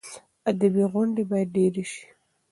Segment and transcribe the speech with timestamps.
[0.49, 2.03] ادبي غونډې باید ډېرې شي.